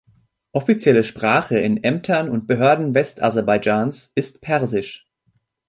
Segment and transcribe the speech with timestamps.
[0.51, 5.07] Offizielle Sprache in Ämtern und Behörden West-Aserbaidschans ist persisch.